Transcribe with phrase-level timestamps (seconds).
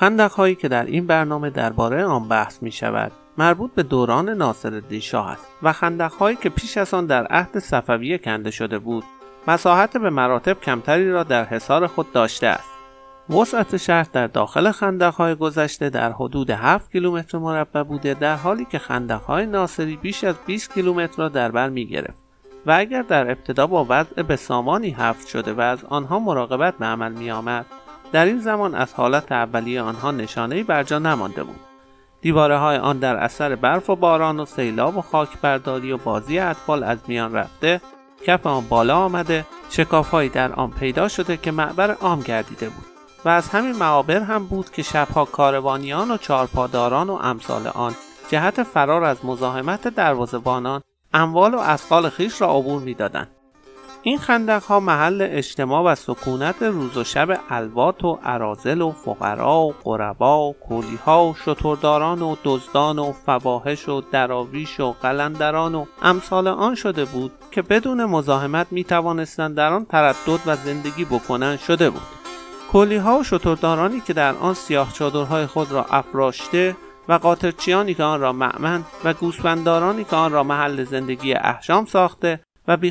[0.00, 5.00] خندق هایی که در این برنامه درباره آن بحث می شود مربوط به دوران ناصرالدین
[5.00, 9.04] شاه است و خندق هایی که پیش از آن در عهد صفویه کنده شده بود
[9.48, 12.70] مساحت به مراتب کمتری را در حصار خود داشته است.
[13.30, 14.66] وسعت شهر در داخل
[15.18, 18.80] های گذشته در حدود 7 کیلومتر مربع بوده در حالی که
[19.26, 22.18] های ناصری بیش از 20 کیلومتر را در بر می گرفت
[22.66, 26.86] و اگر در ابتدا با وضع به سامانی حفظ شده و از آنها مراقبت به
[26.86, 27.66] عمل می آمد
[28.12, 31.60] در این زمان از حالت اولیه آنها نشانه بر جا نمانده بود.
[32.20, 36.84] دیواره های آن در اثر برف و باران و سیلاب و خاکبرداری و بازی اطفال
[36.84, 37.80] از میان رفته
[38.26, 42.84] کف آن بالا آمده شکافهایی در آن پیدا شده که معبر عام گردیده بود.
[43.24, 47.94] و از همین معابر هم بود که شبها کاروانیان و چارپاداران و امثال آن
[48.28, 50.82] جهت فرار از مزاحمت دروازهبانان
[51.14, 53.28] اموال و اسقال خیش را عبور می‌دادند.
[54.02, 59.58] این خندق ها محل اجتماع و سکونت روز و شب الوات و عرازل و فقرا
[59.60, 65.74] و قربا و کولی ها و شترداران و دزدان و فواهش و دراویش و قلندران
[65.74, 71.04] و امثال آن شده بود که بدون مزاحمت می توانستند در آن تردد و زندگی
[71.04, 72.02] بکنند شده بود.
[72.72, 76.76] کلی ها و شتردارانی که در آن سیاه چادرهای خود را افراشته
[77.08, 82.40] و قاطرچیانی که آن را معمن و گوسفنددارانی که آن را محل زندگی احشام ساخته
[82.68, 82.90] و بی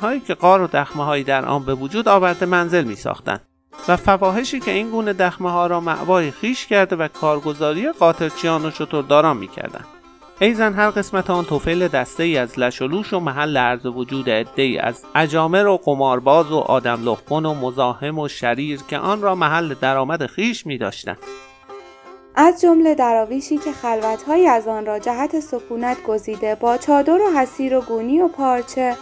[0.00, 3.40] هایی که قار و دخمه هایی در آن به وجود آورده منزل می ساختند
[3.88, 8.70] و فواحشی که این گونه دخمه ها را معوای خیش کرده و کارگزاری قاطرچیان و
[8.70, 9.84] شترداران می کردن.
[10.40, 14.30] ایزن هر قسمت آن توفیل دسته ای از لش و لوش و محل عرض وجود
[14.30, 19.22] عده ای از اجامر و قمارباز و آدم لخبن و مزاحم و شریر که آن
[19.22, 21.16] را محل درآمد خیش می داشتن.
[22.40, 27.76] از جمله دراویشی که خلوتهایی از آن را جهت سکونت گزیده با چادر و حسیر
[27.76, 28.96] و گونی و پارچه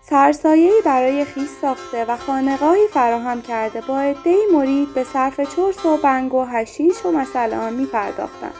[0.00, 5.96] سرسایه‌ای برای خیس ساخته و خانقاهی فراهم کرده با عدهای مرید به صرف چرس و
[5.96, 8.54] بنگ و هشیش و آن می پرداختند.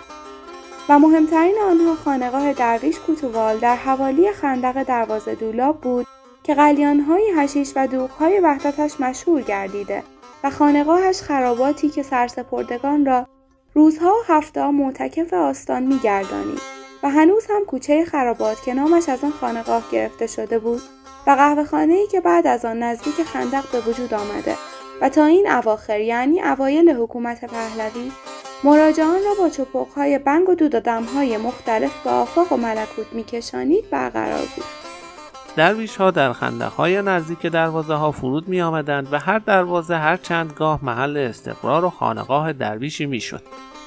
[0.89, 6.07] و مهمترین آنها خانقاه درویش کوتوال در حوالی خندق دروازه دولاب بود
[6.43, 10.03] که قلیانهای هشیش و دوغهای وحدتش مشهور گردیده
[10.45, 13.27] و خانقاهش خراباتی که سرسپردگان را
[13.77, 16.61] روزها و هفته معتکف آستان میگردانید
[17.03, 20.83] و هنوز هم کوچه خرابات که نامش از آن خانقاه گرفته شده بود
[21.27, 24.55] و قهوه ای که بعد از آن نزدیک خندق به وجود آمده
[25.01, 28.13] و تا این اواخر یعنی اوایل حکومت پهلوی
[28.65, 34.84] مراجعان را با چپقهای بنگ و دودادمهای مختلف به آفاق و ملکوت میکشانید برقرار بود.
[35.57, 40.17] درویش ها در خندق های نزدیک دروازه ها فرود می آمدند و هر دروازه هر
[40.17, 43.43] چند گاه محل استقرار و خانقاه درویشی می شد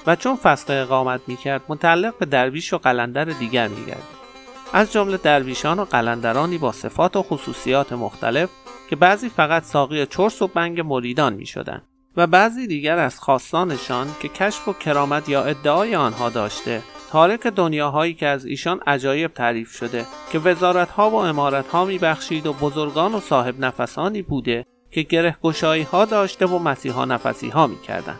[0.07, 4.03] و چون فصل اقامت می کرد متعلق به درویش و قلندر دیگر می گرد.
[4.73, 8.50] از جمله درویشان و قلندرانی با صفات و خصوصیات مختلف
[8.89, 11.81] که بعضی فقط ساقی چرس و بنگ مریدان می شدند
[12.17, 16.81] و بعضی دیگر از خواستانشان که کشف و کرامت یا ادعای آنها داشته
[17.12, 23.16] تارک دنیاهایی که از ایشان عجایب تعریف شده که وزارتها و امارتها میبخشید و بزرگان
[23.16, 28.19] و صاحب نفسانی بوده که گره گشایی ها داشته و مسیحا نفسی ها می‌کردند.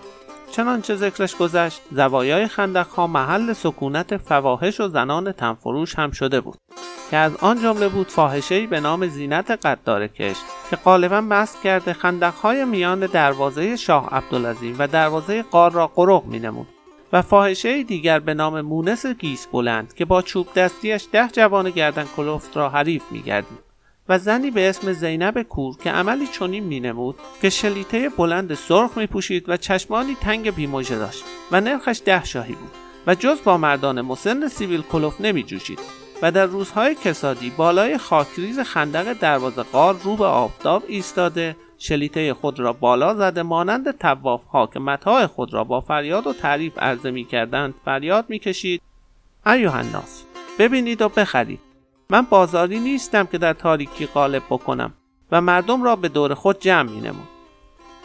[0.52, 6.58] چنانچه ذکرش گذشت زوایای خندق ها محل سکونت فواحش و زنان تنفروش هم شده بود
[7.12, 10.38] که از آن جمله بود فاحشهای به نام زینت قدار کش
[10.70, 16.77] که غالبا بست کرده خندقهای میان دروازه شاه عبدالعظیم و دروازه قار را قرق مینمود.
[17.14, 22.06] و فاحشه دیگر به نام مونس گیس بلند که با چوب دستیش ده جوان گردن
[22.16, 23.68] کلفت را حریف میگردید
[24.10, 29.50] و زنی به اسم زینب کور که عملی چنین مینمود که شلیته بلند سرخ میپوشید
[29.50, 32.72] و چشمانی تنگ بیموجه داشت و نرخش ده شاهی بود
[33.08, 35.80] و جز با مردان مسن سیویل کلوف نمی جوشید
[36.22, 42.60] و در روزهای کسادی بالای خاکریز خندق دروازه قار رو به آفتاب ایستاده شلیته خود
[42.60, 47.12] را بالا زده مانند تواف ها که متاع خود را با فریاد و تعریف عرضه
[47.12, 48.82] می کردند فریاد می کشید
[49.46, 50.24] ایوه الناس
[50.60, 51.60] ببینید و بخرید.
[52.10, 54.94] من بازاری نیستم که در تاریکی غالب بکنم
[55.32, 57.28] و مردم را به دور خود جمع می نمون.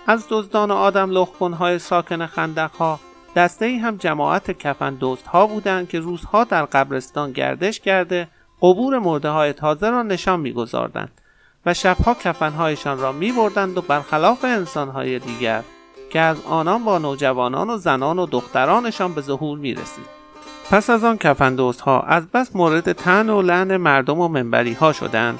[0.06, 3.00] از دزدان و آدم های ساکن خندق ها
[3.36, 8.28] دسته ای هم جماعت کفن دوست ها بودند که روزها در قبرستان گردش کرده
[8.62, 11.20] قبور مرده های تازه را نشان میگذاردند.
[11.66, 15.62] و شبها کفنهایشان را می بردند و برخلاف انسانهای دیگر
[16.10, 20.22] که از آنان با نوجوانان و زنان و دخترانشان به ظهور می رسید.
[20.70, 24.92] پس از آن کفندوست ها از بس مورد تن و لعن مردم و منبری ها
[24.92, 25.38] شدند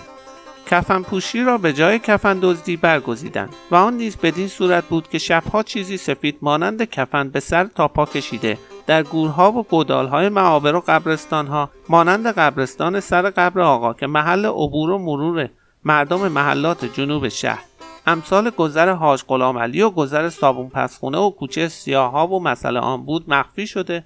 [0.66, 5.18] کفن پوشی را به جای کفن دزدی برگزیدند و آن نیز بدین صورت بود که
[5.18, 10.74] شبها چیزی سفید مانند کفن به سر تا پا کشیده در گورها و گودالهای معابر
[10.74, 15.48] و قبرستانها مانند قبرستان سر قبر آقا که محل عبور و مرور
[15.84, 17.64] مردم محلات جنوب شهر
[18.06, 23.04] امثال گذر حاج غلام علی و گذر صابون پسخونه و کوچه سیاها و مسئله آن
[23.04, 24.04] بود مخفی شده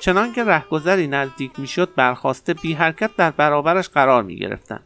[0.00, 4.80] چنان که رهگذری نزدیک می‌شد برخواسته بی حرکت در برابرش قرار می گرفتن.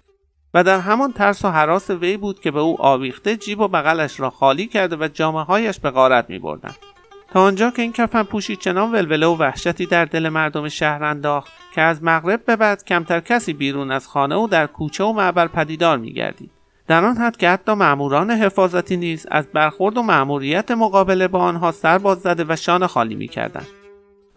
[0.55, 4.21] و در همان ترس و حراس وی بود که به او آویخته جیب و بغلش
[4.21, 6.75] را خالی کرده و جامعه هایش به غارت می بردن.
[7.33, 11.53] تا آنجا که این کفن پوشید چنان ولوله و وحشتی در دل مردم شهر انداخت
[11.75, 15.49] که از مغرب به بعد کمتر کسی بیرون از خانه و در کوچه و معبر
[15.49, 16.51] پدیدار می گردید.
[16.87, 21.73] در آن حد که حتی ماموران حفاظتی نیز از برخورد و مأموریت مقابله با آنها
[21.73, 23.67] سر باز زده و شانه خالی می‌کردند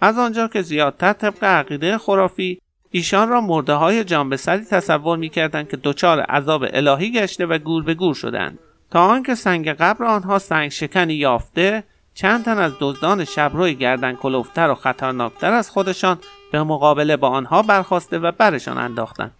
[0.01, 2.61] از آنجا که زیادتر طبق عقیده خرافی
[2.91, 7.83] ایشان را مرده های جان سری تصور می‌کردند که دچار عذاب الهی گشته و گور
[7.83, 8.59] به گور شدند
[8.91, 11.83] تا آنکه سنگ قبر آنها سنگ شکنی یافته
[12.13, 16.17] چند تن از دزدان شبروی گردن کلوفتر و خطرناکتر از خودشان
[16.55, 19.31] به مقابله با آنها برخواسته و برشان انداختند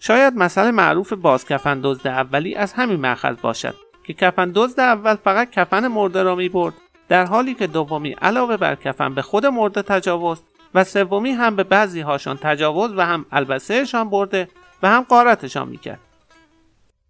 [0.00, 3.74] شاید مسئله معروف باز کفن دزد اولی از همین مأخذ باشد
[4.04, 6.74] که کفن دزد اول فقط کفن مرده را می برد
[7.08, 10.42] در حالی که دومی علاوه بر کفن به خود مرده تجاوز
[10.74, 14.48] و سومی هم به بعضی هاشان تجاوز و هم البسهشان برده
[14.82, 16.00] و هم قارتشان می‌کرد.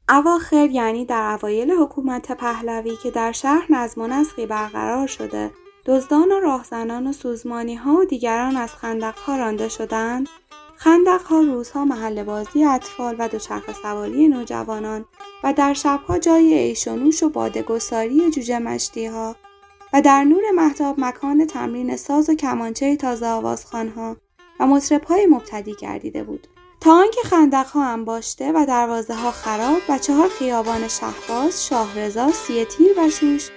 [0.09, 5.51] اواخر یعنی در اوایل حکومت پهلوی که در شهر نظم و نسقی برقرار شده
[5.87, 10.29] دزدان و راهزنان و سوزمانی ها و دیگران از خندق ها رانده شدند.
[10.77, 15.05] خندق ها روزها محل بازی اطفال و دوچرخه سواری نوجوانان
[15.45, 16.89] و در شبها جای عیش
[17.23, 19.37] و بادگساری جوجه مشتی ها
[19.93, 24.17] و در نور محتاب مکان تمرین ساز و کمانچه تازه آوازخانها
[24.61, 26.47] و مطرب های مبتدی گردیده بود.
[26.81, 32.65] تا آنکه خندق ها انباشته و دروازه ها خراب و چهار خیابان شهباز، شاهرضا، سی
[32.65, 33.51] تیر و شوش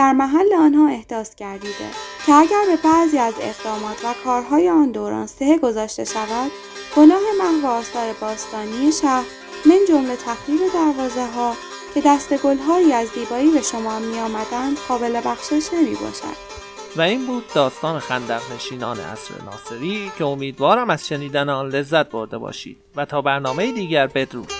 [0.00, 1.90] در محل آنها احداث گردیده
[2.26, 6.50] که اگر به بعضی از اقدامات و کارهای آن دوران سه گذاشته شود
[6.96, 9.24] گناه محو آثار باستانی شهر
[9.66, 11.54] من جمله تخریب دروازه ها
[11.94, 16.50] که دست گلهایی از زیبایی به شما می آمدند قابل بخشش نمی باشد.
[16.96, 22.38] و این بود داستان خندق نشینان عصر ناصری که امیدوارم از شنیدن آن لذت برده
[22.38, 24.52] باشید و تا برنامه دیگر بدرود